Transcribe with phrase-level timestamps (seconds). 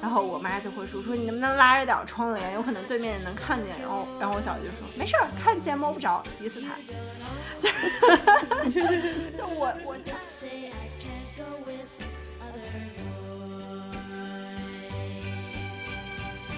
[0.00, 3.78] 然后我妈就会说说你能不能拉着点窗帘，有可能对面人能看见。
[3.80, 6.68] 然后然后我小姨就说没事儿，看见摸不着，急死他。
[7.60, 7.68] 就
[9.36, 9.96] 就我我。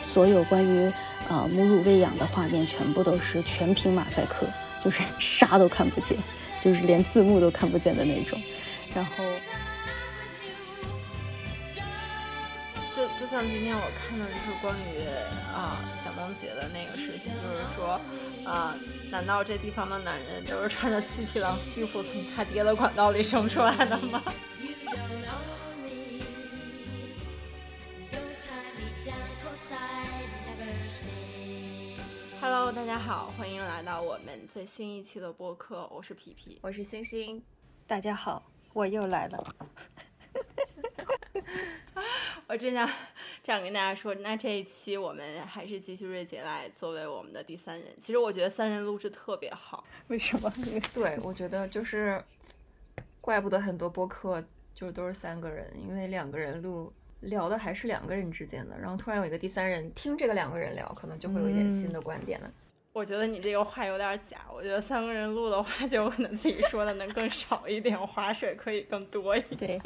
[0.05, 0.93] 所有关于
[1.29, 4.46] 呃母乳喂养的画面，全部都是全屏马赛克，
[4.85, 6.19] 就是 啥都看不见，
[6.61, 8.39] 就是连字幕都看不见的那种。
[8.94, 9.25] 然后，
[13.32, 15.00] 像今天我看的就是关于
[15.54, 17.99] 啊蒋梦婕的那个事情，就是说
[18.45, 18.77] 啊，
[19.11, 24.22] 难道这地方的男人都是穿着七匹狼西服从他爹的管道里生出来的吗？
[32.39, 35.89] Hello，大家好，欢迎来到我们最新一期的播客。
[35.91, 37.42] 我是皮皮，我是星星。
[37.86, 38.42] 大家好，
[38.75, 39.42] 我又来了。
[42.48, 42.88] 我真想
[43.42, 47.88] 这样跟大家说，那这一期我们还是继续瑞姐来作为我们的第三人。
[48.00, 50.52] 其实我觉得三人录制特别好，为什么？
[50.94, 52.22] 对，我觉得就是，
[53.20, 54.42] 怪不得很多播客
[54.74, 56.92] 就是都是三个人，因为两个人录。
[57.22, 62.52] 聊的还是两个人之间的，然后突然有一个第三人听这个两个人聊，可能就会有一点新的观点了。
[62.92, 69.80] 我觉得你这个话有点假，我觉得三个人录的话，就可能自己说的能更少一点，划水可以更多一点。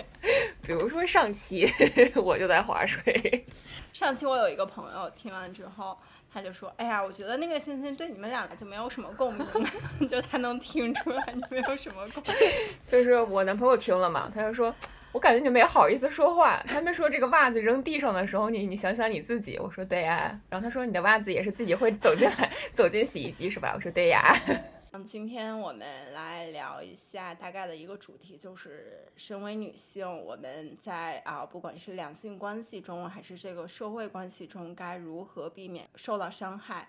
[0.61, 1.65] 比如说上期
[2.17, 3.47] 我就在划水，
[3.93, 5.97] 上期我有一个朋友听完之后，
[6.35, 9.47] 他就说：“哎呀，我觉得那个欣欣对你们两个就没有什么共鸣，
[10.11, 12.35] 就他能听出来你没有什么共鸣。
[12.85, 14.75] ”就是我男朋友听了嘛，他就说。
[15.17, 16.63] 我感觉你没好意思说话。
[16.69, 19.59] 他们说这个袜子扔地上的时候，你你想想你自己。
[19.59, 20.39] 我说对呀。
[20.51, 23.73] 然后他说你的袜子也是自己会走进来， 走进洗衣机是吧？
[23.75, 24.31] 我说对呀。
[24.93, 36.87] 嗯，今天我们来聊一下大概的一个主题，就是身为女性，我们在啊，不管是两性关系中，还是这个社会关系中，该如何避免受到伤害。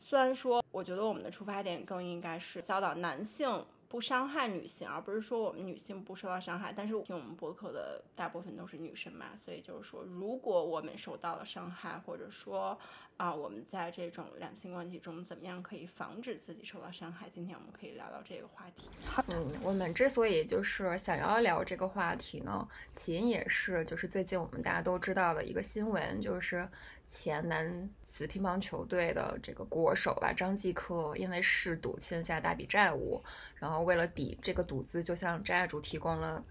[0.00, 3.64] 虽然说，我觉得我们的出发点更应该是教导男性。
[3.94, 6.72] 不伤害女性，而不是说我们女性不受到伤害。
[6.72, 12.76] 但是听我们博客的大部分都是女生嘛，所以就是说，如果我们受到了伤害，或者说
[13.16, 17.28] 啊，我们在这种两性关系中怎么样可以防止自己受到伤害？
[17.28, 18.88] 今天我们可以聊聊这个话题。
[19.28, 26.68] 嗯，我们之所以就是想要聊这个话题呢，起因也是就是最近我们大家都知道的一个新闻，就是。
[27.06, 33.22] 前男子乒乓球队的这个国手吧，张继科因为嗜赌欠下大笔债务，
[33.56, 36.42] 然后为了抵这个赌资，就向债主提供了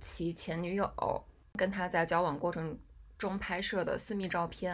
[0.00, 1.24] 其前女友
[1.56, 2.76] 跟他在交往过程
[3.20, 4.72] 中拍摄的私密照片。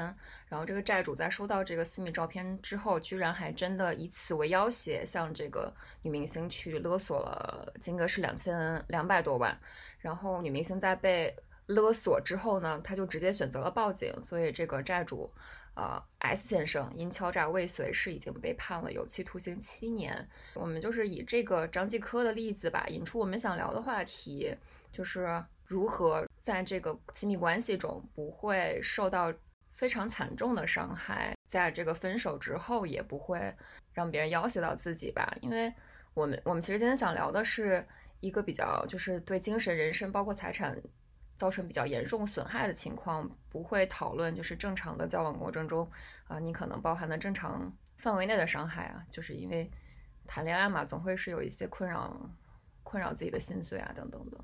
[0.49, 5.71] 然后这个债主在收到这个私密照片之后，居然还真的以此为要挟，向这个
[6.03, 9.55] 女明星去勒索了，金额是两千两百多万。
[9.99, 11.37] 然后女明星在被。
[11.69, 15.29] 勒索之后呢，她就直接选择了报警，所以这个债主，
[15.75, 20.29] 呃，S 先生因敲诈未遂是已经被判了有期徒刑七年。
[20.55, 24.55] 我们就是以这个张继科的例子吧，引出我们想聊的话题，
[24.93, 29.33] 就是如何在这个亲密关系中不会受到
[29.73, 33.55] 非常惨重的伤害，在这个分手之后也不会
[33.93, 35.37] 让别人要挟到自己吧。
[35.41, 35.73] 因为
[36.15, 37.87] 我们我们其实今天想聊的是
[38.21, 40.81] 一个比较就是对精神、人身包括财产。
[41.39, 45.87] 造成比较严重损害的情况，不会讨论就是正常的交往过程中，
[46.29, 49.71] 啊，你可能包含的正常范围内的伤害啊，就是因为
[50.27, 52.19] 谈恋爱嘛，总会是有一些困扰，
[52.83, 54.43] 困扰自己的心碎啊，等等的。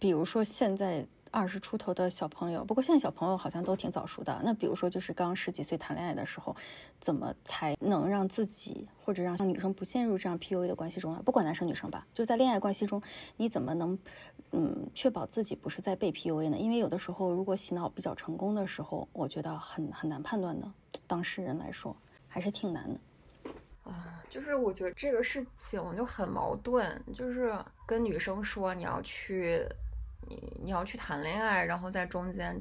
[0.00, 1.06] 比如说现在。
[1.32, 4.40] 二十出头的小朋友，不过现在小朋友好像都挺早熟的。
[4.42, 6.56] 那比如说，就是刚十几岁谈恋爱的时候，
[6.98, 11.22] 怎么才能让自己或者让女生不陷入这样 PUA 的关系中呢？
[11.24, 13.00] 不管男生女生吧，就在恋爱关系中，
[13.36, 13.96] 你怎么能，
[14.50, 16.58] 嗯，确保自己不是在被 PUA 呢？
[16.58, 20.66] 因为有的时候，如果洗脑比较成功的时候，我觉得很很难判断的。
[21.06, 21.96] 当事人来说，
[22.26, 23.00] 还是挺难的。
[23.84, 27.56] 啊，就是我觉得这个事情就很矛盾，就是
[27.86, 29.64] 跟女生说你要去。
[30.28, 32.60] 你你要去谈恋爱，然后在中间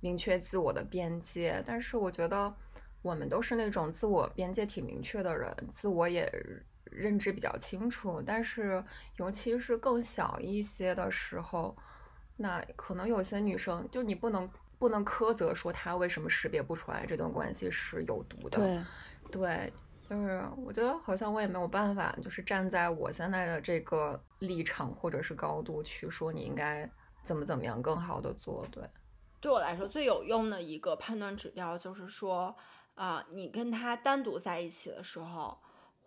[0.00, 1.62] 明确自我的边界。
[1.66, 2.54] 但是我觉得
[3.02, 6.30] 我们都是那种自我边界挺明确的人，自我也
[6.84, 8.22] 认知比较清楚。
[8.24, 8.82] 但是
[9.16, 11.76] 尤其是更小一些的时候，
[12.36, 14.48] 那可能有些女生就你不能
[14.78, 18.58] 不能苛责说她为什么识别不出来这段关系是有毒的。
[18.58, 18.82] 对，
[19.30, 19.72] 对。
[20.08, 26.90] 就是我觉得好像我也没有办法，就是站在我现在的这个立场或者是高度去说你应该
[27.22, 28.66] 怎么怎么样更好的做。
[28.72, 28.82] 对，
[29.40, 32.56] 对我来说最有用的一个判断指标就是说，
[32.94, 35.58] 啊，你跟他单独在一起的时候，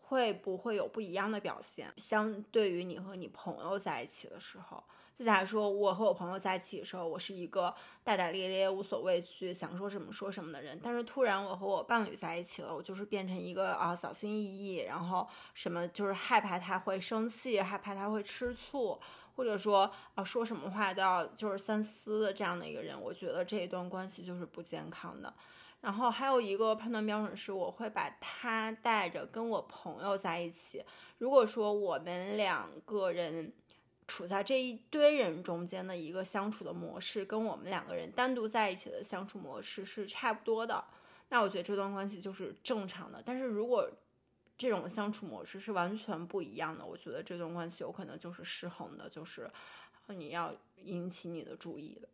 [0.02, 1.94] 会不会有不一样的表现？
[1.98, 4.84] 相对于你和你朋友在一起的时候。
[5.22, 7.72] 就假如说我和我朋友在一起的时候，我是一个
[8.04, 19.00] 大大咧咧、无所畏惧、想说什么说什么的人，但是突然我和我伴侣在一起了，我就是变成一个啊小心翼翼，然后什么就是害怕他会生气，害怕他会吃醋，
[19.36, 25.32] 或者说啊说什么话都要就是三思的这样的一个人，我觉得这一段关系就是不健康的。
[25.82, 30.84] 然后还有一个判断标准是，我会把他带着跟我朋友在一起。
[31.18, 33.52] 如果说我们两个人
[34.12, 40.84] 处在这一堆人中间的一个相处的模式，跟我们两个人单独在一起的相处模式是差不多的，
[41.30, 43.24] 那我觉得这段关系就是正常的。
[43.26, 43.90] 但是如果
[44.58, 49.50] 这种相处模式是完全不一样的，我觉得这段关系有可能就是失衡的，就是
[50.08, 52.10] 你要引起你的注意的。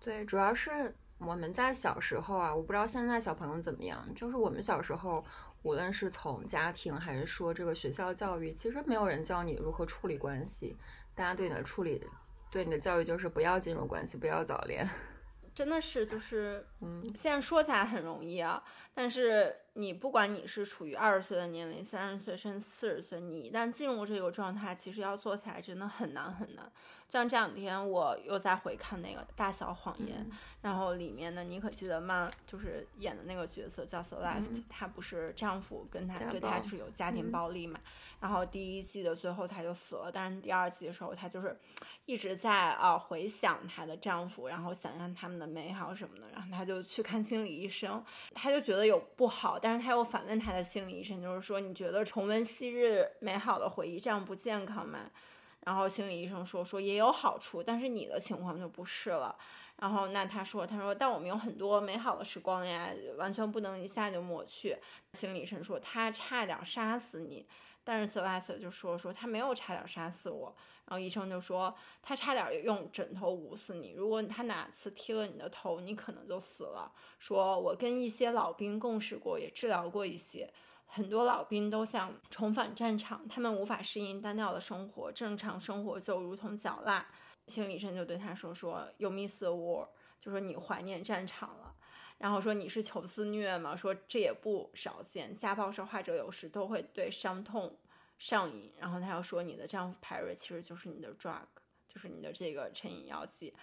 [0.00, 0.92] 对，主要是。
[1.18, 4.06] 我们在小时候啊，我不知道现在小朋友怎么样。
[4.14, 5.24] 就是我们小时候，
[5.66, 10.76] 无论是从家庭还是说这个学校教育，其实没有人教你如何处理关系。
[11.12, 12.00] 大家对你的处理，
[12.52, 14.88] 对你的教育就是不要进入关系，不要早恋。
[15.52, 18.62] 真的是，就是，嗯，现在说起来很容易啊，
[18.96, 26.72] 但是你不管你是处于二十岁的年龄、三十岁甚至四十岁，你一旦进入这个状态，其实要做起来真的很难很难。
[27.08, 30.26] 像这两天我又在回看那个《大小谎言》，
[30.62, 37.78] 然后里面的妮可基德曼就是演的那个角色叫 Celeste，她不是丈夫跟她对她就是有家庭暴力嘛，
[38.18, 41.56] 然后第一季的最后她就死了，但是第二季的时候她就是
[42.06, 48.04] 一直在啊回想她的丈夫，然后想象他们的美好什么的，然后她就去看心理医生，
[48.34, 55.10] 她就觉得有不好，但是他又反问他的心理医生，就是说你觉得重温昔日美好的回忆这样不健康吗？
[55.64, 59.36] 然后心理医生说说也有好处，但是你的情况就不是了。
[59.78, 64.76] 然后那他说他说但我们有很多美好的时光呀，完全不能一下就抹去。
[65.12, 67.46] 心理医生说他差点杀死你，
[67.86, 70.52] 但是 Celeste 就说说他没有差点杀死我。
[70.86, 71.72] 然后医生就说
[72.02, 76.92] 他差点用枕头捂死你，如果他哪次踢了你的头，你可能就死了。
[77.20, 80.52] 说我跟一些老兵共事过，也治疗过一些。
[80.88, 87.06] 很多老兵都想重返战场，他们无法适应单调的生活，正常生活就如同嚼蜡。
[87.48, 89.88] 心理医生就对他说：“说 You miss the war，
[90.20, 91.65] 就说你怀念战场了。
[92.18, 93.74] 然后说你是求自虐吗？
[93.76, 97.78] 说这也不少见，家暴受害者有时都会对伤痛
[98.18, 98.72] 上瘾。
[98.78, 101.46] 然后他又说你的丈夫 Perry 其实就是你的 drug，
[101.88, 103.54] 就是你的这个成瘾药剂。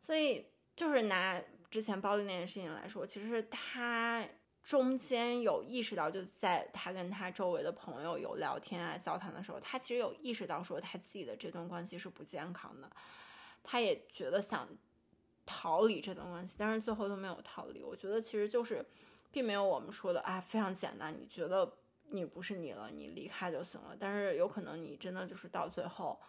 [0.00, 4.26] 所以就是拿之前暴力那件事情来说，其实他。”
[4.62, 12.88] 中间有意识到，就在他跟他周围的朋友有聊天啊、交谈的时候，他其实有意识到说他自己的这段关系是不健康的，
[13.64, 14.68] 他也觉得想
[15.44, 17.82] 逃离这段关系，但是最后都没有逃离。
[17.82, 18.84] 我觉得其实就是，
[19.30, 21.72] 并没有我们说的啊非常简单，你觉得
[22.10, 23.96] 你不是你了，你离开就行了。
[23.98, 26.20] 但是有可能你真的就是到最后，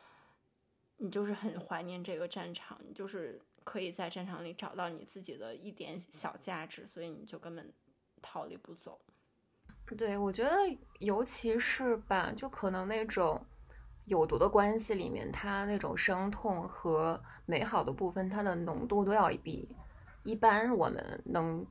[0.98, 7.72] 你就是很怀念这个战场，你就是可以在战场里找到你自己的一点小价值，所以你就根本。
[8.24, 9.02] 逃离不走，
[9.98, 10.52] 对我觉得，
[11.00, 13.44] 尤其是吧，就可能那种
[14.06, 19.76] 有毒的关系里面，它那种伤痛和美好的部分，它的浓度都要比
[20.24, 21.66] 一般我们能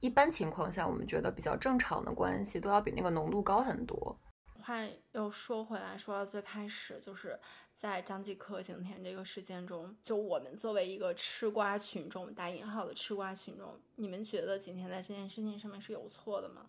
[0.00, 4.18] 一般情况下我们觉得比较正常的关系都要比那个浓度高很多。
[4.60, 7.38] 话又说回来，说到最开始就是。
[7.76, 16.64] 在张继科景甜这个事件中，就我们作为一个吃瓜群众（打引号的吃瓜群众），你们觉得景甜在这件事情上面是有错的吗？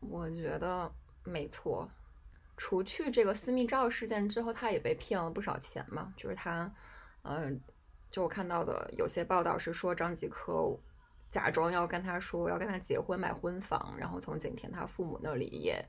[0.00, 0.92] 我觉得
[1.24, 1.88] 没错。
[2.56, 6.12] 除去这个私密照事件之后，他也被骗了不少钱嘛。
[6.16, 6.72] 就是他，
[7.22, 7.60] 嗯，
[8.10, 10.78] 就我看到的有些报道是说，张继科
[11.30, 15.84] 假装要跟他说要跟他结婚买婚房，然后从景甜他父母那里也。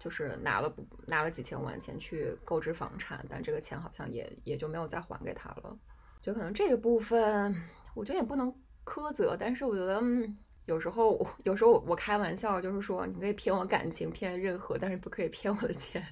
[0.00, 5.76] 就是拿了不拿了几千万钱去购置房产，但这个钱好像也也就没有再还给他了。
[6.22, 7.52] 就可能这个部分，
[7.96, 8.48] 我觉得也不能
[8.84, 10.38] 苛责，但是我觉得嗯
[10.68, 16.06] 有时候有时候我开玩笑就是说，你可以骗我感情，骗任何，但是不可以骗我的钱。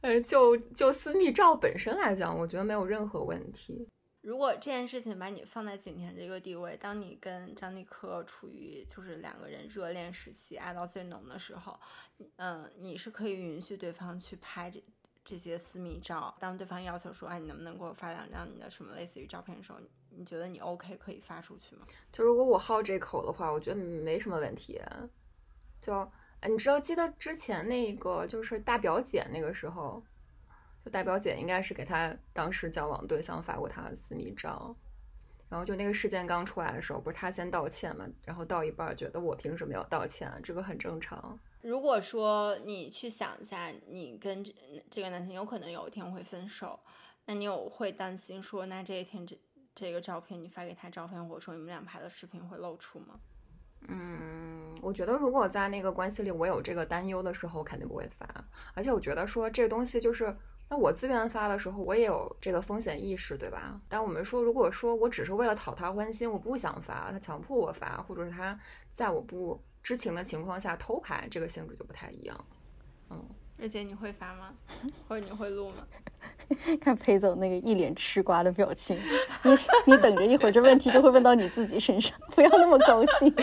[0.00, 3.88] 呃，就就私密照本身来讲，我觉得没有任何问题。
[4.22, 11.78] 如果这件事情把你放在景甜这个地位，当你跟张继科处于就是两个人热恋时期，爱到最浓的时候，
[12.36, 14.82] 嗯，你是可以允许对方去拍这
[15.24, 16.36] 这些私密照。
[16.40, 19.78] 当对方要求说，哎，你能不能给我发两张你的什么类似于照片的时候，
[20.16, 21.82] 你觉得你 OK 可以发出去吗？
[22.10, 24.80] 就如果我好这口的话，我觉得没什么问题。
[25.80, 25.94] 就，
[26.40, 30.02] 哎，你知道记得之前那个就是大表姐那个时候。
[30.84, 34.72] 就大表姐应该是给她当时交往对象发过她的私密照，
[35.48, 40.30] 然后就那个事件刚出来的时候，不是她先道歉嘛，然后到一半觉得我凭什么要道歉？
[40.44, 41.36] 这个很正常。
[41.60, 44.54] 如果说你去想一下，你跟这
[44.88, 46.78] 这个男生有可能有一天会分手，
[47.24, 49.36] 那你有会担心说，那这一天这
[49.76, 53.20] 这个照片你发给他照片，或者说你们俩拍的视频会露出吗？
[53.88, 58.26] 嗯，我觉得如果在那个关系里我有这个担忧的时候，肯定不会发。
[58.74, 60.34] 而且我觉得说这个东西就是，
[60.70, 63.78] 那我自愿发的时候，我也有这个风险意识，对吧？
[63.86, 68.58] 但我们说，如果说我只是为了讨他欢心，我不想发，他强迫我发，或者是他
[68.90, 72.44] 在我不知情的情况下偷拍，这个性质就不太一样。
[73.10, 73.22] 嗯，
[73.58, 74.50] 日姐你会发吗？
[75.08, 75.76] 或者你会录吗？
[76.80, 78.96] 看裴总那个一脸吃瓜的表情，
[79.42, 83.32] 你你等着一会儿，这问题就会问到你自己身上，不要那么高兴。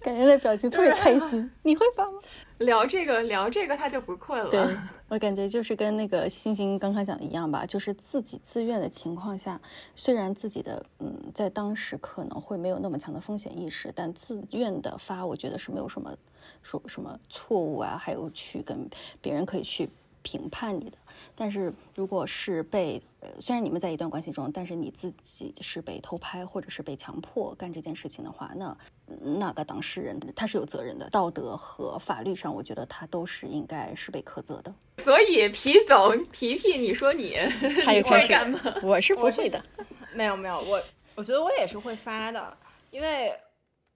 [0.00, 2.18] 感觉那表情特别开心，你会发吗？
[2.58, 4.50] 聊这个聊这个他就不困了。
[4.50, 4.64] 对
[5.08, 9.60] 我感觉就是跟那个星星刚刚讲的一样吧，就是自己自愿的情况下，
[9.94, 16.12] 虽然自己的嗯在当时可能会没有那么强的风险意识，但自愿的发，我觉得是没有什么
[16.62, 18.88] 说什么错误啊，还有去跟
[19.20, 19.88] 别人可以去。
[20.24, 20.96] 评判你的，
[21.34, 28.78] 但是如果是被呃，虽然你们在一段关系中，但是你自己是被偷拍或者是被强迫干这件事情的话，那
[29.20, 34.72] 那个当事人他是有责任的，道德和法律上，我觉得他都是应该是被苛责的。
[34.98, 37.36] 所以皮总皮皮，你说你
[37.84, 38.60] 他 也开干吗？
[38.80, 39.60] 我是不会的，
[40.14, 40.80] 没有没有，我
[41.16, 42.56] 我觉得我也是会发的，
[42.92, 43.36] 因为。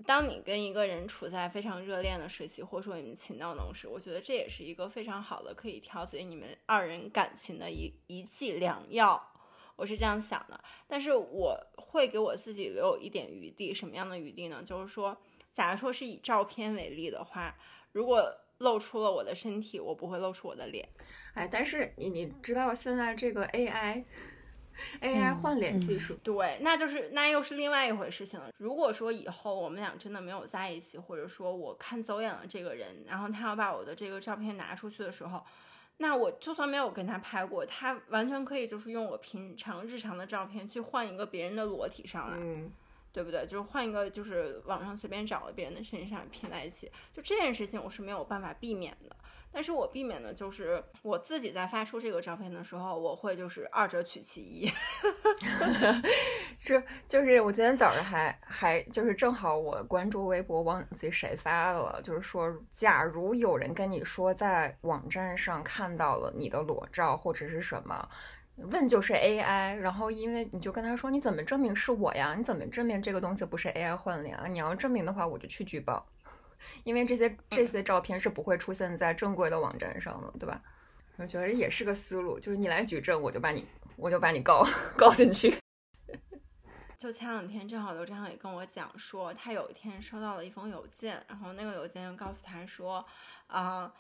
[0.05, 9.33] 当你跟一个人处在非常热恋的时期，或者说你们情到浓时，我觉得这也是一个非常好的可以调节你们二人感情的一一剂良药。
[9.75, 13.73] 我是这样想的，但是我会给我自己留有一点余地。
[13.75, 14.63] 什么样的余地呢？
[14.65, 15.17] 就是说，
[15.53, 17.55] 假如说是以照片为例的话，
[17.93, 20.89] 如果露出了我的身体，我不会露出我的脸。
[21.35, 24.05] 哎，但是你你知道现在这个 AI。
[25.01, 28.51] AI 换脸技术，对，那就是那又是另外一回事情了。
[28.59, 35.43] 如果说以后我们俩真的没有在一起，或者说我看走眼了这个人，然后他要把我的这个照片拿出去的时候，
[35.99, 42.37] 那我就算没有跟他拍过，他完全可以就是用我平常日常的照片去换一个别人的裸体上来，
[43.13, 43.47] 对不对？
[43.47, 49.17] 就是换一个就是网上随便找的别人的身上拼在一起，就这件事情我是没有办法避免的。
[49.57, 54.71] 但是我避免的就是我自己在发出这个照片的时候，我会就是二者取其一。
[56.61, 68.07] 是，就是我今天早上还还就是正好我关注微博忘记谁发的了，就是说，假如有人跟你说在网站上看到了你的裸照或者是什么，
[68.57, 72.35] 问就是 AI，然后因为你就跟他说你怎么证明是我呀？
[72.37, 74.47] 你怎么证明这个东西不是 AI 换脸啊？
[74.47, 76.07] 你要证明的话，我就去举报。
[76.85, 80.63] 因为这些这些照片是不会出现在正规的网站上的，对吧？
[81.19, 84.63] 我觉得也是个思路，就是你来举证，我就把你我就把你告
[84.97, 85.57] 告进去。
[86.99, 93.05] 就前两天正好刘正好也跟我讲说，他有一天收到了一封邮件，然后那个邮件就告诉他说，
[93.47, 93.93] 啊，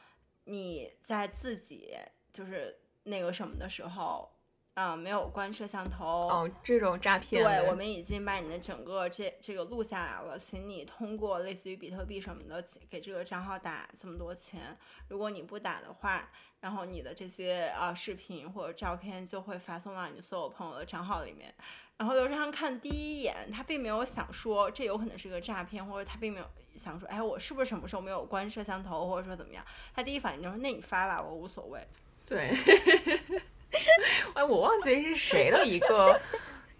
[0.44, 1.94] 你在自己
[2.32, 4.30] 就是那个什么的时候。
[4.76, 7.42] 啊，没有关摄像头哦，这种诈骗。
[7.42, 14.76] 对，我们已经把你的整个这这个录下来了，请你通过类似于比特币什么的给这个账号打这么多钱。
[15.08, 16.28] 如果你不打的话，
[16.60, 21.54] 然后你的这些啊视频或者照片就会发送到你所有朋友的账号里面。
[21.96, 29.64] 然后刘志航看第一眼，他并没有想说这有可能是个诈骗，或者他并没有想说，哎，我是不是什么时候没有关摄像头，或者说怎么样？
[29.94, 31.80] 他第一反应就是，那你发吧，我无所谓。
[32.26, 32.52] 对。
[34.34, 36.20] 哎，我忘记是谁的一个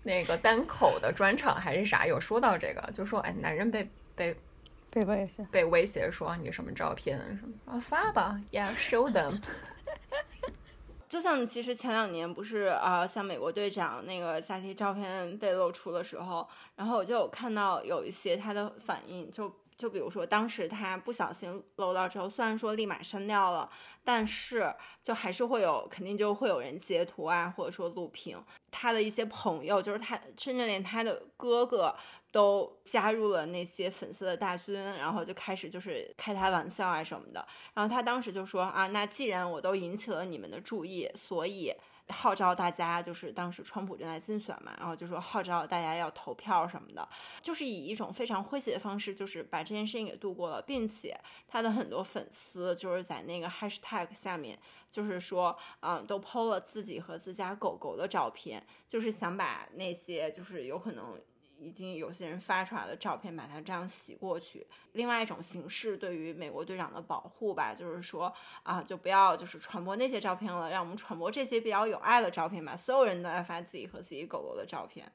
[0.03, 4.37] 那个单口的专场还是啥，有说到这个，就说哎，男人被被
[4.91, 9.43] 被威胁，被威胁说你什么照片什么啊发吧，Yeah，show them。
[11.09, 19.55] 就像其实前两年不是啊，像美国队长那个假期照片被露出的时候，然后我就有看到有一些他的反应就。
[19.77, 23.71] 就比如说，当时他不小心搂到之后，虽然说立马删掉了，
[24.03, 28.43] 但是就还是会有，肯定就会有人截图啊，或者说录屏。
[28.71, 31.95] 他的一些朋友，就是他，甚至连他的哥哥
[32.33, 37.47] 都加入了那些粉丝的大军，然后就开始就是开他玩笑啊什么的。
[37.75, 41.73] 然后他当时就说啊，那既然我都引起了你们的注意，所以。
[42.09, 47.09] 号召大家，就是当时川普正在竞选嘛，然后就说号召大家要投票什么的，
[47.43, 54.59] 就是以一种非常诙谐的方式，就是把这件事情给度过了，并且他的很多粉丝就是在那个 hashtag 下面，
[54.91, 61.21] 就是说，嗯，都 PO 了自己和自家狗狗的照片，就是想把那些就是有可能。
[61.59, 64.67] 已经有些人发出来的照片，把它这样洗过去。
[64.93, 68.33] 另外一种形式对于美国队长的保护吧，就是说
[68.63, 72.77] 啊，就不要就是传播那些照片了，让我们传播这些比较有爱的照片吧。
[72.77, 75.11] 所有人都在发自己和自己狗狗的照片，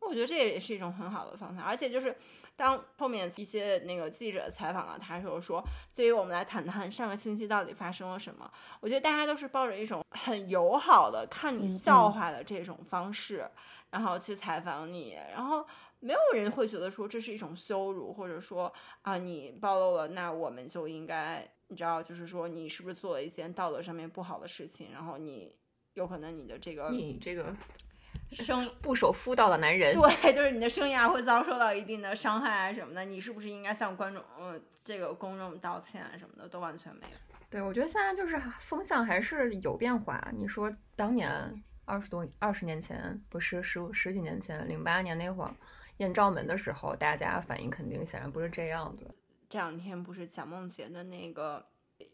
[0.00, 2.16] 我觉得这也是一种很好的方法，而且就是
[2.56, 5.62] 当后面一些那个记者采访了他时候说，
[5.94, 8.48] 对于我们来谈谈上个星期到底发生了什么，
[8.80, 13.50] 我觉得大家都是抱着一种很友好的看你笑话的这种方式，
[13.94, 15.64] 然后去采访你，然后
[16.00, 18.72] 没有人会觉得说这是一种羞辱，或者说
[19.02, 25.54] 啊你暴露了，那我们就应该你知道，就是说你是不是做了一件道德上面不好的事情，然后你
[25.92, 27.54] 有可能你的这个你这个。
[28.30, 37.16] 生不守妇道的男人， 对，就是你的生涯会遭受到一定的伤害啊什么的，你是不是应该向观众、呃，这个公众道歉啊什么的，都完全没有。
[37.50, 40.20] 对，我觉得现在就是风向还是有变化。
[40.32, 41.30] 你说当年
[41.84, 45.54] 二十多、二十年前，不是十十几年前，零八年那会儿
[45.98, 49.02] 艳照门的时候，大家反应肯定显然不是这样的。
[49.48, 51.66] 这两天不是蒋梦婕的那个。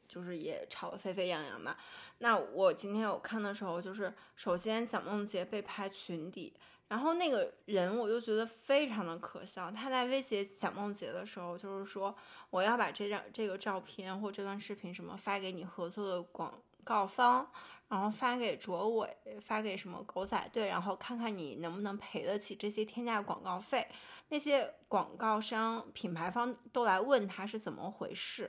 [0.06, 1.74] 就是也吵得沸沸扬扬嘛。
[2.18, 6.52] 那我今天我看的时候，就是首先蒋梦婕被拍裙底，
[6.88, 9.70] 然后那个人我就觉得非常的可笑。
[9.70, 12.14] 他在威胁蒋梦婕的时候，就是说
[12.50, 17.48] 我要把这张这个照片或这段视频什么发给你合作的广告方，
[17.90, 23.86] 然后发给卓伟，发给什么狗仔队，然后看看你能不能赔得起这些天价广告费。
[24.28, 28.48] 那些广告商、品牌方都来问他是怎么回事。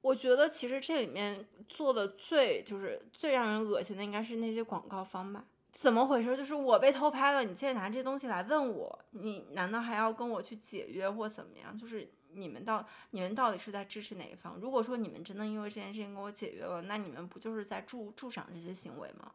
[0.00, 5.44] 我觉得其实这里面做的最就是最让人恶心的，应该是那些广告方吧？
[5.78, 6.34] 怎么回事？
[6.36, 11.76] 就是我被偷拍了，你现在拿这东西来问我，你难道还要跟我去解约或怎么样？
[11.76, 14.58] 就是你们到你们到底是在支持哪一方？
[14.60, 19.30] 如果说你们真的因为这件事情跟我解约了，那你们不就是在助助长这些行为吗？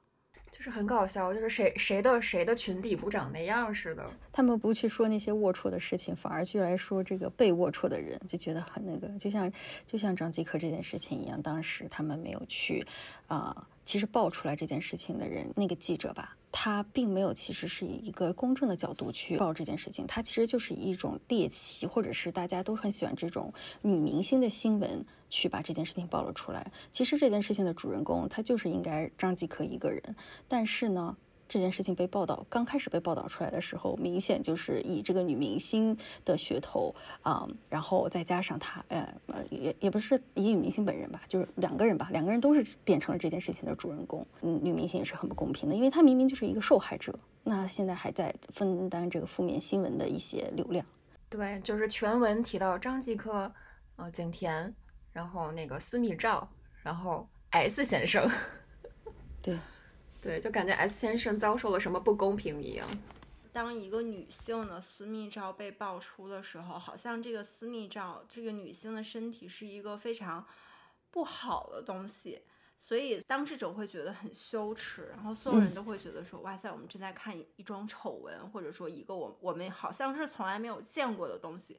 [0.49, 4.11] 就是很搞笑，就是谁谁的谁的群体不长那样似的。
[4.33, 9.49] 他们不去说那些龌龊的事情，反而去来说这个被龌龊的人，就觉得很那个，就像
[9.87, 12.85] 就像张继科这件事情一样，当时他们没有去
[13.27, 16.37] 啊，其实爆出来这件事情的人，那个记者吧。
[16.51, 26.69] 他并没有，其实是以一个公正的角度去报这件事情，他其实就是以一种猎奇，或者是大家都很喜欢这种女明星的新闻去把这件事情暴露出来。
[26.91, 30.15] 其实这件事情的主人公他就是应该张继科一个人，
[30.47, 31.15] 但是呢。
[31.51, 44.25] 这件事情被报道，刚开始被报道出来的时候，明显就是以这个女明星的噱头啊，然后再加上她，呃呃，也也不是以女明星本人吧，就是两个人吧，两个人都是变成了这件事情的主人公。
[44.39, 50.85] 嗯，女明星也是很不公平的，因为她明明就是一个受害者，那现在还在分担这个负面新闻的一些流量。
[51.29, 53.51] 对，就是全文提到张继科，
[53.97, 54.73] 呃，景甜，
[55.11, 56.49] 然后那个私密照，
[56.81, 58.25] 然后 S 先生，
[59.41, 59.57] 对。
[60.21, 62.87] 对，就感觉 S 先生遭受了什么不公平一样。
[63.51, 70.45] 当一个女性的私密照被爆出的时候，好像这个私密照，这个女性的身体是一个非常
[71.09, 72.43] 不好的东西，
[72.79, 81.77] 所以当事者会觉得很羞耻，然后所有人都会觉得说，哇塞，我们正在看一桩丑闻，或者说一个我我们好像是从来没有见过的东西。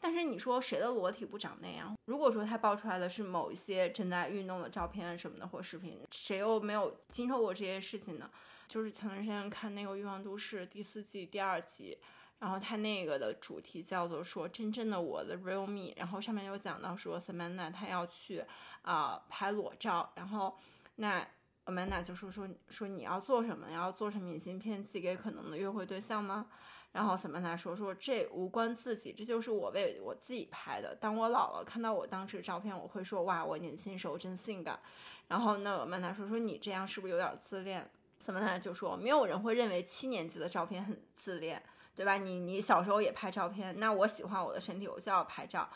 [0.00, 1.96] 但是你说谁的裸体不长那样？
[2.04, 8.30] 如果说他爆出来的是某一些正在运动的照片什么的或视频，谁又没有经受过这些事情呢？
[8.68, 11.96] 就是前段时间看那个《欲望都市》第四季第二集，
[12.38, 18.44] 然后他那个的主题叫做说真正的我的 real me，然后上面有讲到说 Samantha 她要去
[18.82, 20.58] 啊拍裸照，然后
[20.96, 21.26] 那
[21.66, 23.70] Amanda 就说说说你要做什么？
[23.70, 26.46] 要做成明信片寄给可能的约会对象吗？
[26.94, 30.94] 然后 Samantha 说说这无关自己，这就是我为我自己拍的。
[30.94, 34.78] 当我老了看到我当时照片，我会说哇，我年轻时候真性感。
[35.26, 37.90] 然后那我曼娜说说你这样是不是有点自恋
[38.24, 41.60] ？Samantha 就说没有人会认为七年级的照片很自恋，
[41.96, 42.16] 对吧？
[42.16, 45.68] 你你小时候也拍照片，那我喜欢我的身体，我就要拍照。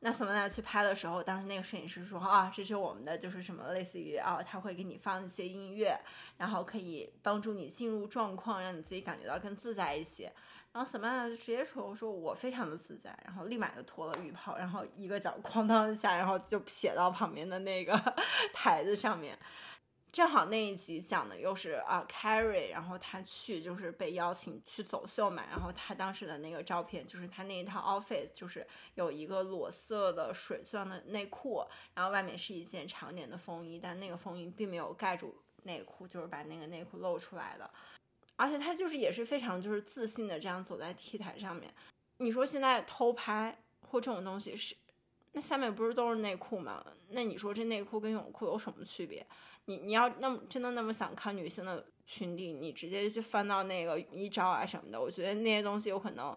[0.00, 5.96] 那 Samantha 去拍的时候，当时那个摄影师说啊，这是我们的就是什么类似于啊，他会给你放一些音乐，
[6.38, 10.32] 然后可以帮助你进入状况，让你自己感觉到更自在一些。
[10.72, 17.92] 然后 sabana 就直接说：“我说我非常的自在。”然后立马就脱了浴袍，然后一个脚哐当一下，然后就撇到旁边的那个
[18.54, 19.38] 台子上面。
[20.10, 25.42] 正好那一集讲的又是啊，Carrie，然后他去就是被邀请去走秀嘛。
[25.50, 37.70] 然后他当时的那个照片就是他那一套 office，就是有一个裸色的水钻的内裤，然后外面是一件长点的风衣，但那个风衣并没有盖住内裤，就是把那个内裤露出来的。
[38.42, 41.72] 而且他就是也是非常就是自信的这样走在 T 台上面，
[42.16, 44.74] 你说现在偷拍或这种东西是，
[45.30, 46.84] 那下面不是都是内裤吗？
[47.10, 49.24] 那你说这内裤跟泳裤有什么区别？
[49.66, 56.36] 你你要那么真的那么想看女性的裙底，你直接就翻到那个衣照啊什么的，我觉得那些东西有可能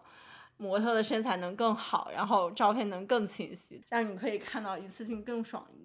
[0.58, 5.75] 模特的身材能更好，然后照片能更清晰，让你可以看到一次性更爽一。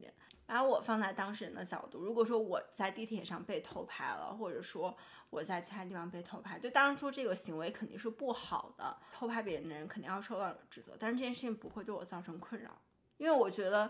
[0.52, 4.94] 把我放在当事人的角度，如果说我在地铁上被偷拍了，或者说
[5.30, 12.82] 我在其他地方被偷拍，就当然说这个行为肯定是不好的，偷拍别人的人肯定要受到指责，但是这件事情不会对我造成困扰，
[13.16, 13.90] 因为我觉得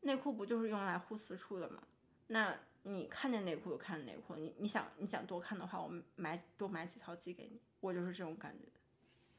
[0.00, 1.80] 内裤不就是用来护私处的吗？
[2.26, 2.52] 那
[2.82, 8.64] 你看见内裤就看见内裤，你你想你想多看的话，我买多买几条寄给你，我就是这种感觉。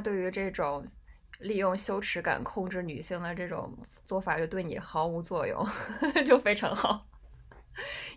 [0.05, 0.85] 对于这种。
[1.39, 3.71] 利用羞耻感控制女性的这种
[4.03, 5.65] 做法就对你毫无作用，
[6.25, 7.05] 就非常好。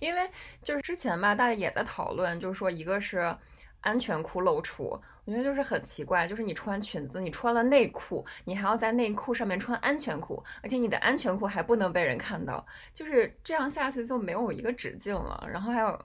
[0.00, 0.30] 因为
[0.62, 3.36] 就是之前吧，大家也在讨论，就是说一个是
[3.80, 4.84] 安全裤露出，
[5.24, 15.46] 我觉得就是很奇怪，就是你穿裙子，你穿了内裤，你还要在内裤上面穿安全裤，而且你的安全裤还不能被人看到，就是这样下去就没有一个止境了。
[15.50, 16.00] 然后还有。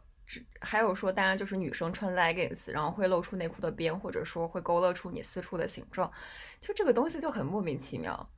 [0.59, 6.11] 还有说，大家就是女生穿 leggings，然后会露出内裤的边，或者说会勾勒出你私处的形状，
[6.59, 8.29] 就这个东西就很莫名其妙。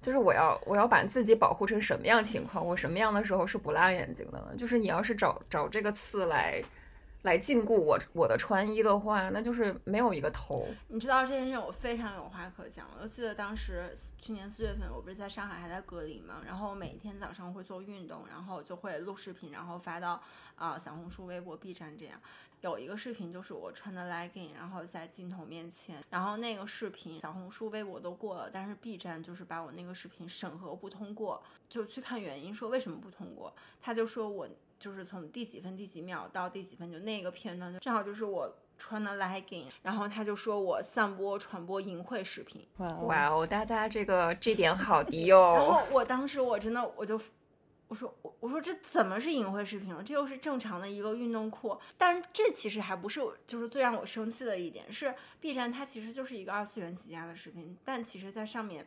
[0.00, 4.54] 就是我要我要把自己保护成什么样情况，我什么样的时候是不辣眼睛的呢？
[4.56, 6.62] 就是你要是找找这个刺来。
[7.24, 10.66] 来禁锢我我的穿衣的话，那就是没有一个头。
[10.88, 12.86] 你知道这件事，我非常有话可讲。
[12.94, 20.22] 我就记得当时去年四月份，我不是在上海还在隔离嘛，然后每天早上会做运动，然后就会录视频，然后发到
[20.54, 22.20] 啊小红书、微博、B 站这样。
[22.60, 34.46] 有一个视频就是我穿的 legging，然后在镜头面前，然后那个视频小红书、微博都过了，但是 B 站就是把我那个视频审核不通过，就去看原因，说为什么不通过，他就说我。
[34.84, 42.68] 就是从第几分第几秒到第几分，就那个片段就正好就是我穿的 legging，然后他就说我散播传播淫秽视频。
[42.76, 45.54] 哇哦，大家这个 这点好低 哦。
[45.56, 47.18] 然后我当时我真的我就
[47.88, 50.02] 我说我我说这怎么是淫秽视频了？
[50.02, 51.80] 这又是正常的一个运动裤。
[51.96, 58.86] 但这其实还不是就是最让我生气的一点是，B 站它其实就是一个二次元起家的视频，但其实在上面。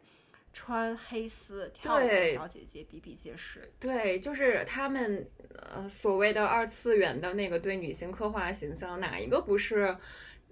[0.57, 3.71] 穿黑丝跳舞的小姐姐比比皆是。
[3.79, 9.95] 对，就是他们呃所谓的二次元的那个对女性刻画形象，哪一个不是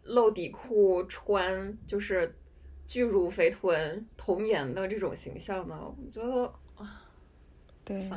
[0.04, 2.32] 露底裤穿就是
[2.86, 5.76] 巨乳肥臀童颜的这种形象呢？
[5.82, 6.54] 我觉得。
[7.86, 8.10] 对，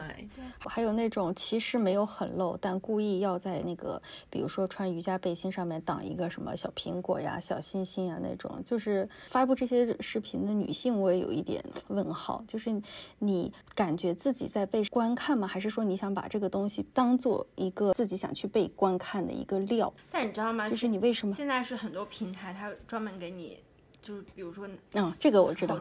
[0.61, 4.01] 还有那种其实没有很露，但故意要在那个，
[4.31, 12.83] 比如说穿瑜伽背心上面挡一个什么小苹果呀、小星星啊那种，就是发布这些视频的女性，我也有一点问号，就是
[13.19, 15.47] 你感觉自己在被观看吗？
[15.47, 19.93] 还是说你想把这个东西当做一个自己想去被观看的一个料？
[20.11, 20.67] 但你知道吗？
[20.67, 23.59] 就是你为什么现在是很多平台它专门给你，
[24.01, 25.79] 就是比如说，嗯，这个我知道。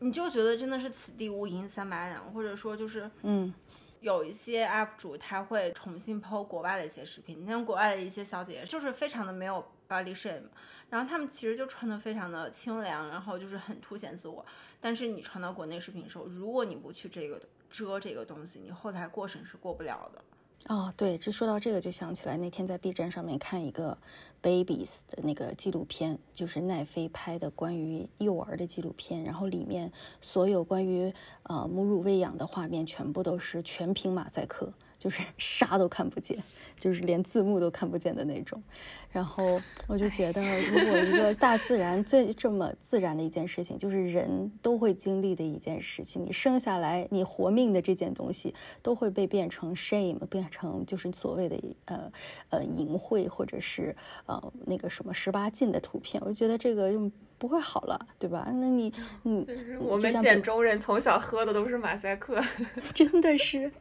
[0.00, 3.52] 你就觉得真的是此地无银三百两，或者说就是，嗯，
[4.00, 10.44] 有一些 UP 主他会重新剖国外的一些视频，你像国外的一些小姐姐就是非常的没有 body shame，
[10.88, 14.44] 然后他们其实就穿的非常的清凉，然后就是很凸显自我，
[14.80, 20.22] 但是你传到国内视频的时候，如果你不去这个遮这个东西，你后台过审是过不了的。
[20.66, 23.96] 哦，对，就说到这个就想起来那天在 B 站上面看一个
[24.42, 29.90] babies 的那个纪录片，就是奈飞拍的关于幼儿的纪录片，然后里面
[30.20, 34.72] 所有关于呃母乳喂养的画面全部都是全屏马赛克。
[34.98, 36.36] 就是 啥都看不见，
[36.78, 38.62] 就是连字幕都看不见的那种。
[39.10, 52.12] 然后我就觉得，如果一个大自然最这么自然的一件事情，就是人都会经历的一件事情，你生下来你活命的这件东西，都会被变成 shame，变成就是所谓的呃
[52.50, 56.22] 呃淫秽或者是呃那个什么十八禁的图片。
[56.26, 58.48] 我觉得这个就不会好了，对吧？
[58.50, 59.46] 那你你
[59.80, 62.40] 我们简中人从小喝的都是马赛克，
[62.94, 63.70] 真的是。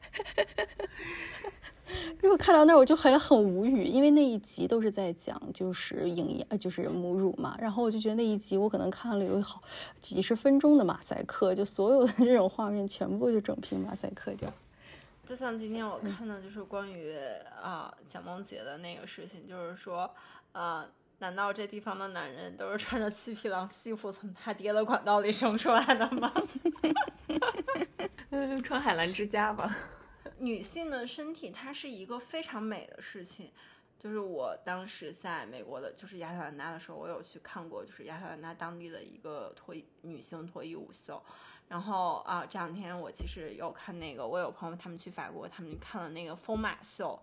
[2.22, 7.56] 因为看到那儿我就很很无语，因为那一集都是在讲就是营养，就是母乳嘛。
[7.60, 9.64] 然后我就觉得那一集我可能看了有好
[10.02, 14.50] 几十分钟的马赛克，就所有的这种画面全部就整屏马赛克掉。
[15.26, 17.16] 就像今天我看的就是关于
[17.62, 20.10] 啊蒋梦婕的那个事情，就是说
[20.52, 20.86] 啊，
[21.20, 26.32] 难道这地方的男人都是穿着七匹狼西服从他爹的管道里生出来的吗？
[28.30, 29.68] 嗯， 穿海澜之家吧。
[30.38, 33.52] 女性的身体，它是一个非常美的事情。
[34.00, 41.20] 就是我当时在美国的，就是亚特兰大的时候，我有去看过，就是亚特兰大当地的一个脱衣女性脱衣舞秀。
[41.68, 47.20] 然后啊，这两天我其实有看那个，我有朋友他们去法国，他们去看了那个疯马秀。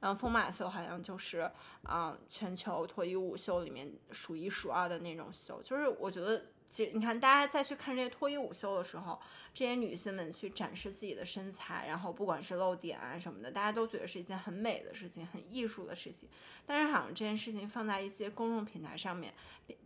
[0.00, 1.50] 然后疯马秀好像就是
[1.82, 5.60] 啊，全球脱衣舞秀里面数一数二的那种秀。
[5.62, 6.46] 就是我觉得。
[6.70, 9.18] 其实你看，大家再去看这些脱衣舞秀的时候，
[9.54, 16.28] 这些女性们去展示自己的身材，然后不管是露点啊什么的，大家都觉得是一件很美的事情，很艺术的事情。
[16.66, 19.32] 但是好像这件事情放在一些公众平台上面，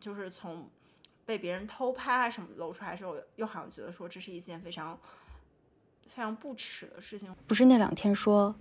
[0.01, 0.69] 就是从
[1.25, 4.99] 被别人偷拍啊什么露出来的时候，又好像觉得说这是一件非常
[6.09, 7.33] 非常不耻的事情。
[7.47, 8.53] 不是那两天说，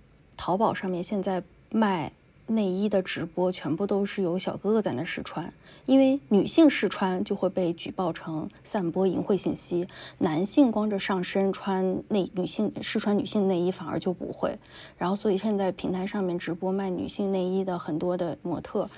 [0.44, 2.10] 淘宝上面现在卖
[2.48, 5.54] 内衣的直播全部都是由小哥哥在那试穿，
[5.86, 9.86] 因为女性试穿就会被举报成散播淫秽信息，
[10.18, 14.58] 男性光着上身穿内女性试穿女性内衣反而就不会。
[14.98, 18.90] 然后所以现在平台上面直播卖女性内衣的很多的模特，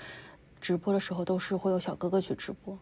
[0.63, 2.79] 直播的时候都是会有小哥哥去直播。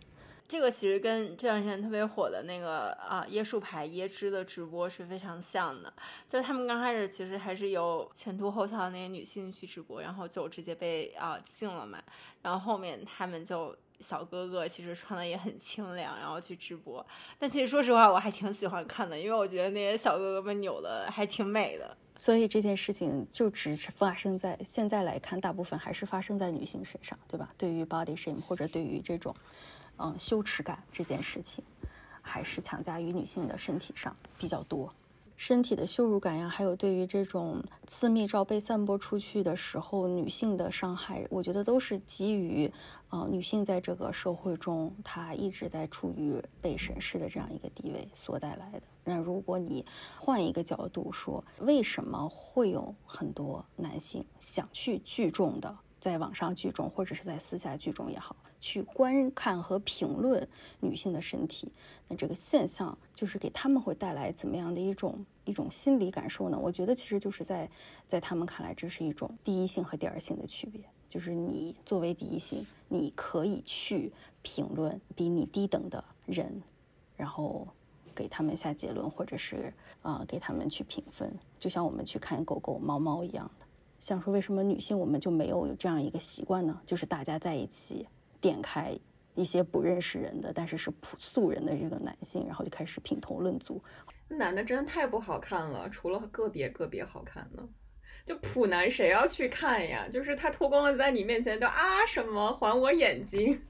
[0.53, 5.91] 这个其实跟这段时间特别火的那个啊椰树牌椰汁的直播是非常像的，
[6.29, 11.99] 就是他们刚开始其实还是由前凸后翘的那些女性去直播，然后就直接被啊禁了嘛，
[12.43, 17.03] 然后后面他们就小哥哥其实穿的也很清凉，然后去直播，
[17.39, 21.97] 但其实说实话我还挺喜欢看的，因为我觉得那些小哥哥们扭的还挺美的。
[22.19, 27.55] 所以这件事情就只发生在现在来看，大部分还是发生在女性身上，对吧？
[27.57, 29.35] 对于 body shame 或者对于这种。
[29.99, 31.63] 嗯，羞耻感这件事情，
[32.21, 34.93] 还是强加于女性的身体上比较多。
[35.35, 42.73] 身体的羞辱感呀，还有对于这种私密照被散播出去的时候，女性的伤害，我觉得都是基于，
[43.11, 48.83] 呃，女性在这个社会中，她一直在处于被审视的这样一个地位所带来的。
[49.03, 49.85] 那如果你
[50.17, 58.35] 换一个角度说，为什么会有很多男性想去聚众的，在网上聚众，或者是在私下聚众也好？
[58.61, 60.49] 去观看和评论
[60.81, 61.71] 女性的身体，
[62.09, 66.59] 那这个现象就是给他们会带来怎么样的一种一种心理感受呢？
[66.59, 67.71] 我觉得其实就是在
[68.09, 74.13] 在他们看来，这是一种第一性和第二性的区别，就是你作为第一性，你可以去
[74.43, 76.61] 评论比你低等的人，
[77.17, 77.69] 然后
[78.13, 83.67] 给他们下结论，或者是啊给他们去评分，就像我们去看狗狗、猫猫一样的。
[84.03, 86.83] 想说为什么女性我们就没有有这样一个习惯呢？
[86.85, 88.07] 就是大家在一起。
[88.41, 88.99] 点开
[89.37, 93.81] 一些不认识人的，但是是朴素人的这个男性，然后就开始品头论足。
[94.27, 97.63] 男的真的太不好看了，除了个别个别好看的，
[98.27, 100.09] 就普男谁要去看呀？
[100.11, 103.65] 就是他脱光了在你面前就啊什么还我眼睛，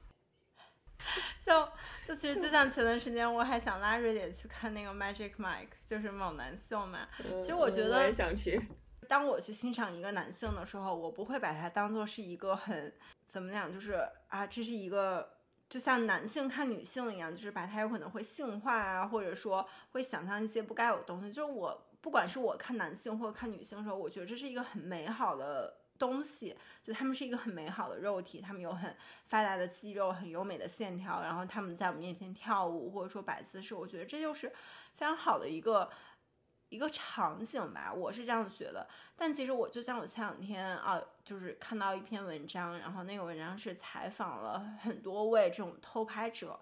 [1.45, 1.69] 就
[2.07, 7.07] 就其实就像前段时间我还想拉瑞姐去看那个 Magic Mike，就是猛男秀嘛。
[7.43, 8.59] 其实我觉得我也想去。
[9.13, 12.91] 当我去欣赏一个男性的时候，我不会把他当做是一个很。
[13.27, 13.71] 怎么讲？
[13.71, 15.37] 就是啊，这是一个
[15.69, 21.31] 就像男性看女性一样，就是把它有可能会性化啊，或者说会想象一些不该有的东西。
[21.31, 28.95] 就是我不管是我看男性或者看女性的时候，我觉得这是一个很美好的东西，就他们是一个很美好的肉体，他们有很
[29.27, 34.49] 发达的肌肉，很优美的线条，然后他们在我们面前跳舞或者说摆姿势，我觉得这就是
[34.95, 35.87] 非常好的一个。
[36.73, 38.87] 一个场景吧，我是这样觉得。
[39.15, 46.59] 但其实我就像我前两天啊，就是看到一篇文章，然后那个文章是采访了很多位这种偷拍者，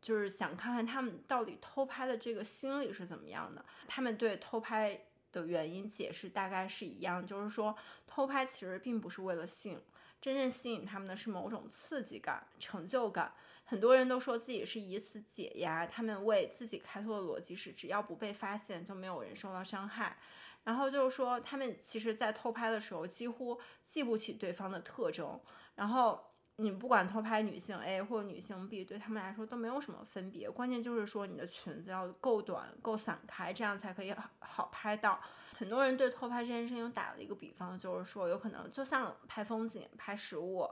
[0.00, 3.62] 就是想看看他们到底偷拍的这个心理是怎么样的。
[3.86, 4.98] 他们对偷拍
[5.30, 9.78] 的原因解释大概是一样，就是说偷拍其实并不是为了性，
[10.22, 13.34] 真正吸引他们的是某种刺激感、成就感。
[13.70, 20.16] 很多人都说自己是以此解压，他们为自己开脱的逻辑是，只要不被发现，就没有人受到伤害。
[20.64, 25.38] 然后就是说，他们其实，在偷拍的时候，几乎记不起对方的特征。
[25.74, 26.18] 然后
[26.56, 30.50] 你不管偷拍女性 A 或者女性 B，对他们来说都没有什么分别。
[30.50, 35.20] 关键就是说，你的裙子要够短、够散开，这样才可以好拍到。
[35.58, 40.66] 很多人对偷拍这件事情打了一个比方，就是说，有可能就像拍风景、拍食物。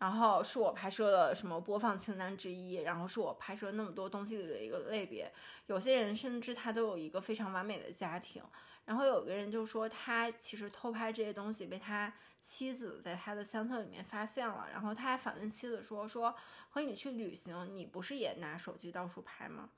[0.00, 5.30] 然后是我拍摄的什么播放清单之一，然后是我拍摄那么多东西里的一个类别。
[5.66, 8.42] 有些人甚至他都有一个非常完美的家庭。
[8.86, 16.34] 然后有个人就说他其实偷拍这些东西被他妻子在他的相册里面发现了，然后他还反问妻子说说
[16.70, 19.68] 和你去旅行，你不是也拿手机到处拍吗？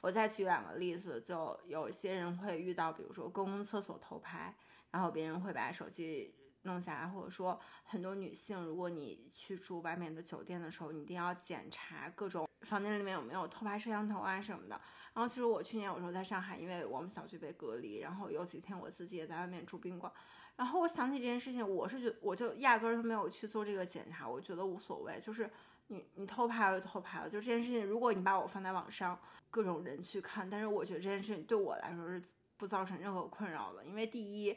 [0.00, 4.54] 我再举两个例子，就有些人会遇到，比如说公共厕所偷拍，
[4.90, 6.34] 然后别人会把手机。
[6.66, 14.78] 弄下来，或者说很多女性，如果你去住外面的酒店的时候，你一定要检查各种房间里面有没有偷拍摄像头啊什么的。
[15.14, 20.12] 然后其实我去年有时候在上海，因为我们小区被隔离，然后有几天我自己也在外面住宾馆。
[20.56, 25.50] 然后我想起这件事情，我是觉我就压根儿都没有去做这个检查，我觉得无所谓，就是
[25.86, 29.18] 你你偷拍了就偷拍了，就这件事情，如果你把我放在网上，
[29.50, 32.22] 各种人去看，但是我觉得这件事情对我来说是
[32.58, 34.56] 不造成任何困扰的，因为第一。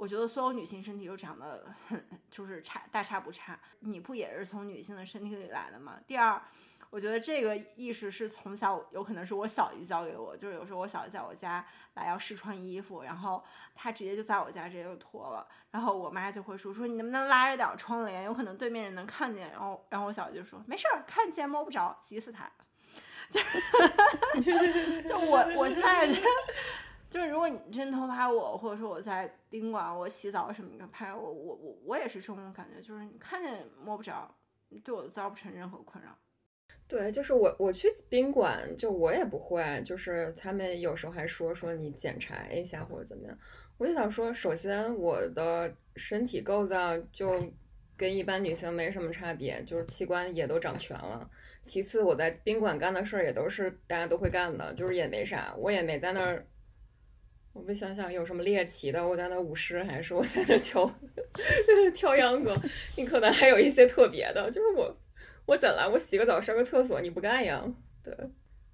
[0.00, 3.60] 我觉得所有女性身体都长得很，就是差大差不差。
[3.80, 6.00] 你不也是从女性的身体里来的吗？
[6.06, 6.40] 第二，
[6.88, 11.62] 我觉得这个意识是从小有可能是我小姨教给我，就是有时候我小姨在我家
[11.96, 19.50] 来要试穿衣服，然后她直接就在我家直接就脱了，然后我妈就会说说你能不能拉着点窗帘，有可能对面人能看见。
[19.50, 22.50] 然后然后我小姨就说没事儿，看见摸不着，急死她。
[23.30, 23.38] 就
[25.06, 26.08] 就我我现在。
[27.10, 34.32] 就是如果你真偷拍我，或者说我在宾馆我洗澡什么的拍我，我我我也是这种感觉，就是你看见摸不着，
[34.84, 36.16] 对我造不成任何困扰。
[36.86, 43.36] 对，就是我我去宾馆，就我也不会，就是他们有时候还说说你检查一下或者怎么样，
[43.76, 47.44] 我就想说，首先我的身体构造就
[47.96, 51.28] 跟一般女性没什么差别，就是器官也都长全了。
[51.62, 56.46] 其次，我在宾馆干的事儿也都是大家都会干的，就是也没啥，我也没在那儿。
[57.52, 60.90] 我们想想有什么猎奇的，我在那舞狮，还是我在那跳
[61.94, 62.56] 跳秧歌？
[62.96, 64.96] 你可能还有一些特别的，就是我
[65.46, 65.90] 我怎了？
[65.90, 67.62] 我洗个澡上个厕所你不干呀？
[68.02, 68.16] 对，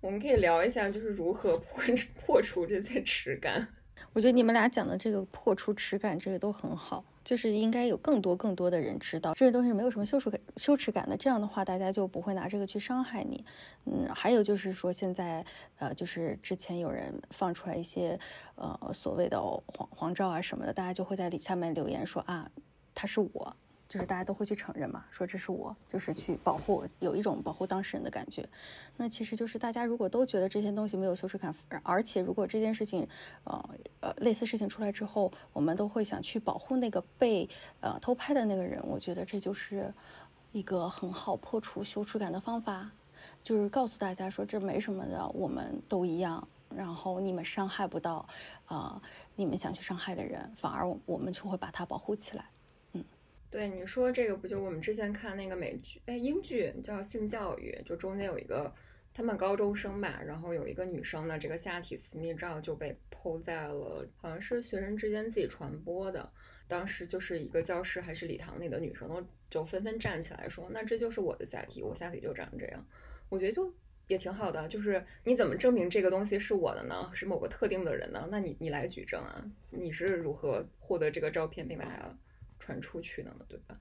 [0.00, 1.82] 我们可以聊一下，就是如何破
[2.20, 3.66] 破除这些耻感。
[4.12, 7.04] 我觉得你们俩讲的这个破除耻感，这个都很好。
[7.26, 13.44] 就是应该有更多更多的人知道这些东西没有什么羞耻感羞耻感的，这样的话大家就不会拿这个去伤害你。
[13.84, 15.44] 嗯，还有就是说现在
[15.78, 18.16] 呃，就是之前有人放出来一些
[18.54, 22.48] 呃所谓的黄黄照啊什么的，大家就会在里下面留言说啊，
[22.94, 23.56] 他是我。
[23.88, 28.48] 就是大家都会去承认嘛，说这是我，就是去保护，有一种保护当事人的感觉。
[28.96, 33.06] 那其实就是大家如果都觉得这些东西没有羞耻感，而且如果这件事情，
[33.44, 33.70] 呃
[34.00, 37.48] 呃类似事情出来之后，我们都会想去保护那个被
[37.80, 39.92] 呃偷拍的那个人，我觉得这就是
[40.50, 42.90] 一个很好破除羞耻感的方法，
[43.42, 48.26] 就是告诉大家说这没什么的，我们都一样，然后你们伤害不到
[48.64, 49.00] 啊
[49.36, 52.46] 你们想去伤害的人，反而我们就会把他保护起来。
[53.48, 58.72] 对你说这个不就我们之前看那个美剧哎英剧叫性教育，就中间有一个
[59.14, 66.30] 他们高中生吧，然后有一个女生的这个下体私密照就被抛在了，好像是学生之间自己传播的，
[66.66, 72.84] 当时就是一个教室还是礼堂里的女生都就纷纷站起来说，那这就是我的下体，我下体就长这样，
[73.28, 73.72] 我觉得就
[74.08, 77.10] 也挺好的，就是你怎么证明这个东西是我的呢？
[77.14, 78.28] 是某个特定的人呢？
[78.30, 82.18] 那你你来举证啊，你是如何获得这个照片并把它？
[82.58, 83.76] 传出去的嘛，对吧？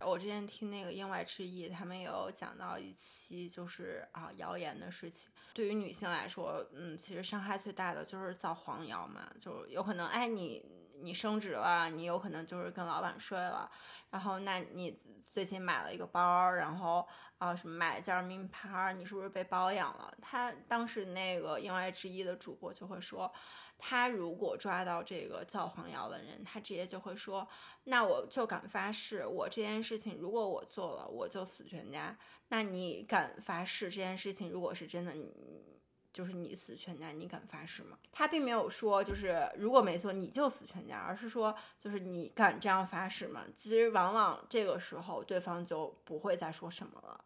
[0.00, 5.30] 我之前听那个言外之意，他们有讲到一期，就是啊谣言的事情。
[5.54, 10.62] 对于女性来说，嗯，其实伤害最大的就是造黄谣嘛，就有可能，哎，你
[11.00, 13.70] 你升职了，你有可能就是跟老板睡了，
[14.10, 20.14] 然后那你最近买了一个包，然后啊什么买了件名牌，你是不是被包养了？
[20.20, 23.32] 他当时那个言外之意的主播就会说。
[23.78, 27.46] 他如果抓到这个造黄谣的人，他直接就会说
[27.84, 32.16] ：“那我就敢发誓，我这件事情如果我做了，我就死全家。
[32.48, 35.80] 那你敢发誓这件事情如果是真的，你
[36.12, 43.44] 就是你死全家，你敢发誓吗？”他并没有说就是如果没做你就死全家，而是说就是你敢这样发誓吗？
[43.56, 47.24] 其实往往这个时候对方就不会再说什么了。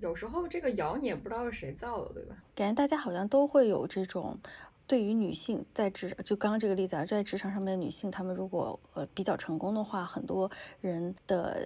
[0.00, 2.36] 有时候这个谣你也不知道是谁造的，对吧？
[2.56, 4.38] 感觉大家好像都会有这种。
[4.90, 10.50] 对于女性在职，就刚刚这个例子啊，在职场上面的女性，她们如果呃比较成功的话，很多
[10.80, 11.64] 人的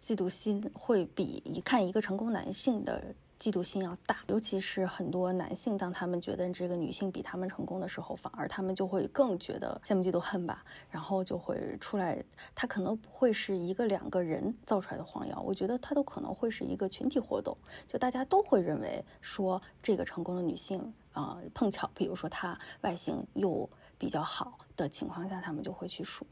[0.00, 4.18] 嫉妒心会比一看一个成功男性的嫉妒心要大。
[4.26, 12.20] 尤其是很多男性，当他们觉得这个女性比他们成功的时候，反而他们就会更觉得羡慕嫉妒恨吧，然后就会出来。
[12.52, 20.92] 他可能不会是一个两个人造出来的黄谣，我觉得他都可能会是一个群体活动，就大家都会认为说这个成功的女性。
[21.16, 26.26] 啊，碰巧，比如说他外形又比较好的情况下，他们就会去说，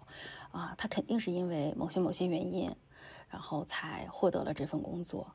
[0.53, 2.71] 啊，他肯定是因为某些某些原因，
[3.31, 5.33] 然后才获得了这份工作，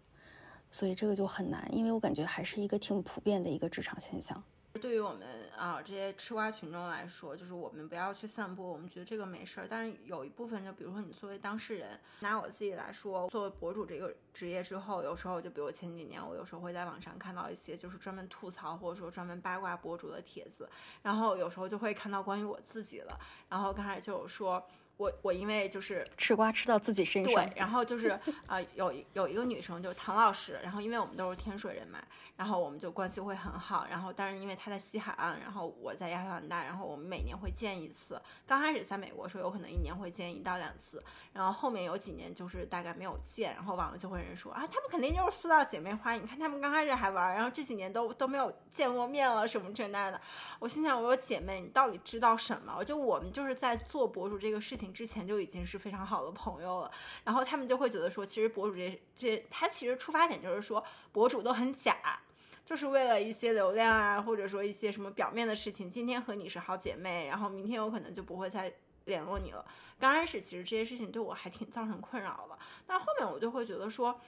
[0.69, 4.43] 所以这个就很难，因为我感觉还是一个挺普遍的一个职场现象。
[4.79, 9.67] 对于我们啊这些吃瓜群众来说，就是我们不要去散播，我们觉得这个没事儿。
[9.69, 20.67] 但是有一部分，就比如说你作为当事人，拿我自己来说，作为博主这个职业之后，有时候就比如前几年，我有时候会在网上看到一些就是专门吐槽或者说专门八卦博主的帖子，
[21.03, 24.65] 然后有时候就会看到关于我自己了，然后刚才就有说。
[24.99, 28.09] 我我因为就是吃瓜吃到自己身上，对，然后就是
[28.47, 31.97] 啊，有有一个女生就是唐老师，然后因为我们都是天水人嘛，
[32.35, 38.21] 然后我们就关系会很好，然后但是因为她在西海岸，然后我在亚特兰大，然后我们每年会见一次。
[38.45, 50.19] 刚开始在美国时候有可能一年会见一到两次，然后后面有几年就是大概没有见，然后网上就会人说啊，他们肯定就是塑料姐妹花，你看他们刚开始还玩，然后这几年都都没有见过面了什么这那的。
[50.59, 52.75] 我心想，我说姐妹，你到底知道什么？
[52.77, 54.88] 我就我们就是在做博主这个事情。
[54.93, 56.91] 之前就已经是非常好的朋友了，
[57.23, 62.19] 然后他们就会觉得说，其实博主这这他其实出发点就是说，博主都很假，
[62.65, 65.89] 就是为了一些流量啊，或者说一些什么表面的事情。
[65.89, 68.73] 今天和你是好姐妹，然后明天有可能就不会再
[69.05, 69.65] 联络你了。
[69.99, 74.19] 刚开始其实这些事情对我还挺造成困扰的，但后面我就会觉得说，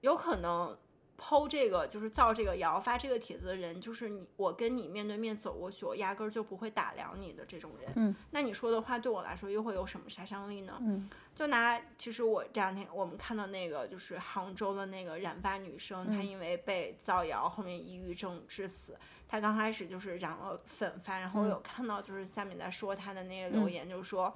[0.00, 0.76] 有可能
[1.18, 7.92] 剖这个就是造这个谣发这个帖子的人，就是你我跟你面对面走过去，我压根儿就不会打量你的这种人。
[7.96, 10.76] 嗯，那你说的话对我来说又会有什么杀伤力呢？
[10.80, 18.96] 嗯，就拿其实我这两天我们看到那个就是杭州的那个染发女生，她因为被造谣，后面抑郁症致死。
[19.28, 24.34] 她刚开始就是染了粉发，然后我有看到就是下面在说她的那个留言，就是说。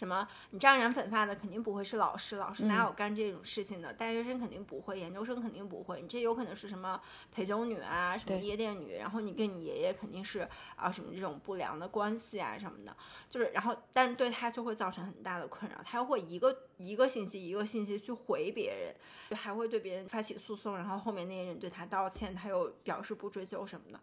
[0.00, 0.26] 什么？
[0.48, 3.92] 你这样染粉发的肯定不会是老师，老师哪有干这种事情的？
[3.92, 6.00] 大学生肯定不会，研究生肯定不会。
[6.00, 6.98] 你这有可能是什么
[7.30, 12.96] 陪酒女啊，什么夜店女，然后你跟你爷爷肯定是啊什么这种不良的关系啊什么的，
[13.28, 18.94] 就是然后，但是对他就会造成很大的困扰，他会一个一个信息一个信息去回别人，
[19.28, 24.00] 就还会对别人发起诉讼，然后后面那些人对他道歉，他又表示不追究什么的。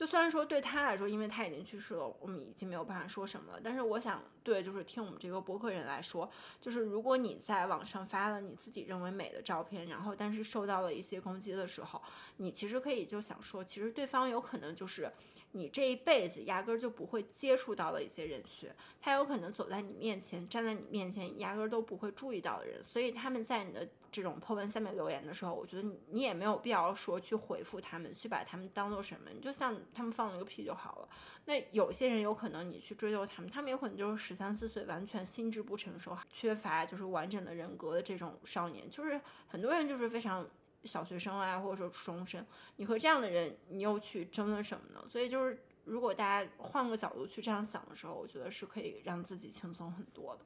[0.00, 3.60] 就虽然说对他来说，因为他已经去世了，我们已经没有办法说什么了。
[3.62, 6.26] 但是我想，对就是听我们这个播客人来说，
[6.58, 12.00] 就是如果你在网上发了你自己认为美的照片，然后但是受到了一些攻击的时候，
[12.38, 15.12] 你其实可以就想说，其实对方有可能就是
[15.52, 18.70] 你这一辈子压根儿就不会接触到的一些人群，
[19.02, 23.86] 他有可能走在你面前，站在你面前，压根儿都不会注意到的人，所以他们在你的。
[24.10, 31.08] 这种破文下面留言的时候，我觉得你你也没有必要说去回复他们，去把他们当做什么，你就像他们放了个屁就好了。
[31.46, 40.46] 那有些人有可能你去追究他们，他们有可能就是十三四岁，完全心智不成熟，缺乏就是完整的人格的这种少年，就是很多人就是非常
[40.84, 42.44] 小学生啊，或者说初中生，
[42.76, 45.04] 你和这样的人，你又去争论什么呢？
[45.08, 50.44] 所以就是如果大家换个角度去这样想的时候，我觉得是可以让自己轻松很多的。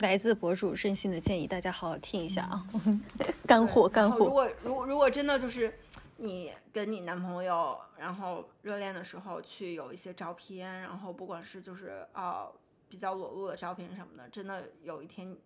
[0.00, 2.64] 来自博主任性的建议，大家好好听一下啊，
[3.44, 4.18] 干货干货。
[4.18, 5.76] 如果如如果真的就是
[6.18, 12.48] 你跟你男朋友，然后热恋的时候去有一些照片，然后不管是就是呃
[12.88, 15.36] 比较裸露的照片什么的，真的有一天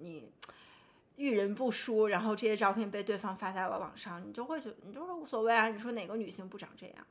[0.00, 0.28] 你
[1.14, 7.06] 遇人不淑，然后这些照片被对方发在了网上，你就会觉得你就说无所谓啊，你说哪个女性不长这样？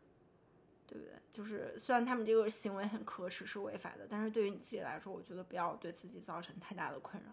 [1.31, 7.31] 就是虽然他们这个行为很可耻，是违法的，但是对于你自己来说，我觉得不要对自己造成太大的困扰。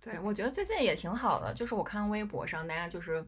[0.00, 3.24] 对，我觉得最近也挺好的，就是我看微博上大家就是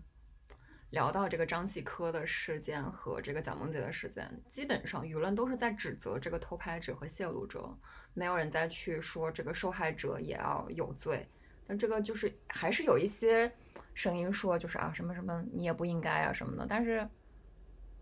[0.91, 7.73] 聊到这个张继科的事件和这个蒋梦婕的事件，基本上舆论都是在指责这个偷拍者和泄露者，
[8.15, 11.25] 没有人再去说这个受害者也要有罪。
[11.69, 13.51] 但这个就是还是有一些
[13.95, 17.09] 声音说，就是啊什么什么你也不应该啊什么的，但是。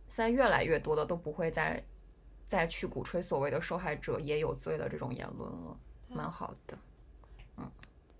[0.07, 1.83] 现在越来越多的都不会再
[2.47, 5.77] 再去鼓吹所谓的受害者也有罪的这种言论了，
[6.09, 6.79] 蛮好的。
[7.57, 7.71] 嗯，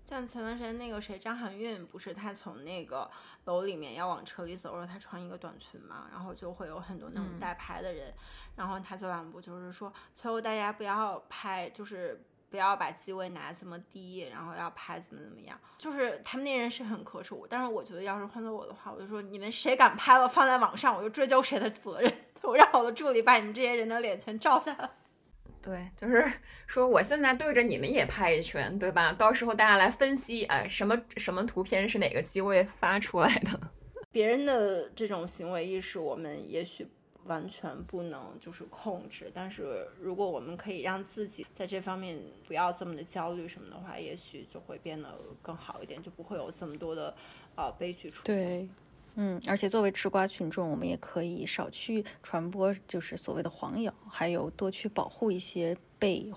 [0.05, 3.09] 像前段时间那个谁张含韵，不是她从那个
[3.45, 8.13] 楼里面要往车里走，的时候她穿一个短裙嘛，然后就会有很多那种带拍的人，
[8.55, 12.23] 然后她昨晚不就是说求大家不要拍，就是。
[12.55, 17.35] 不要把机位拿这么低，然后要拍怎么怎么样，就是他们那人是很可耻。
[17.49, 22.09] 但是我觉得，要是换做我的话，我就说你们谁敢拍了放在网上，我就追究谁的责任。
[22.43, 24.89] 我让我的助理把你们这些人的脸全照下来。
[25.61, 26.25] 对，就是
[26.65, 29.11] 说我现在对着你们也拍一圈，对吧？
[29.11, 33.59] 到时候大家来分析，哎，什么什么图片是哪个机位发出来的？
[34.13, 36.87] 别人的这种行为意识，我们也许。
[37.25, 45.09] 完全不能就是控制，但是如果我们可以让自己在这方面不要这么的焦虑什么的话，也许就会变得
[45.41, 47.15] 更好一点，就不会有这么多的
[47.55, 48.35] 呃悲剧出现。
[48.35, 48.69] 对，
[49.15, 56.31] 嗯，而且作为吃瓜群众，我们也可以少去传播就是所谓的黄谣，还有多去保护一些被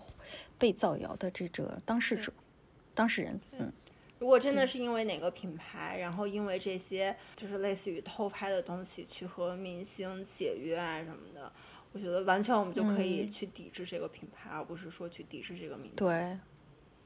[0.56, 2.32] 被造谣的这个当事者、
[2.94, 3.40] 当事人。
[3.58, 3.72] 嗯。
[4.18, 11.52] 如果真的是因为哪个品牌，然后因为这些就是类似于偷拍的东西去和明星解约啊什么的，
[11.92, 15.94] 我觉得完全我们就可以去抵制这个品牌，而不是说去抵制这个明星。
[15.94, 16.36] 对，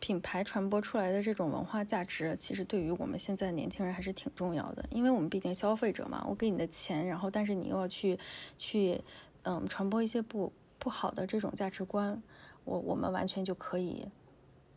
[0.00, 8.18] 品牌传播出来的这种文化价值，其实对于我们现在年轻人还是挺重要的，因为我们毕竟消费者嘛，我给你的钱，然后但是你又要去
[8.56, 8.98] 去
[9.42, 12.22] 嗯传播一些不不好的这种价值观，
[12.64, 14.08] 我我们完全就可以。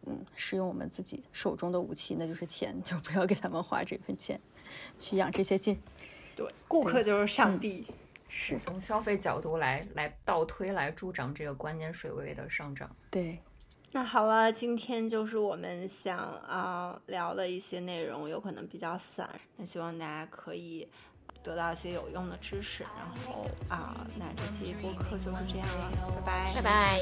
[0.05, 4.39] 嗯，使用我们自己手中的武器，那就是钱，就不要给他们花这份钱，
[4.99, 5.79] 去养这些劲。
[6.35, 7.85] 对，顾客就是上帝。
[8.27, 12.93] 是从消费角度来来倒推来助长这个关键水位的上涨。
[13.09, 13.39] 对，
[13.91, 20.85] 那好了，今天就是我们想啊聊的一些内容，有可能比较散，那希望大家可以
[21.45, 22.83] 得到一些有用的知识。
[22.83, 25.91] 然后啊，那这期播客就是这样了，
[26.25, 26.99] 拜拜，拜拜。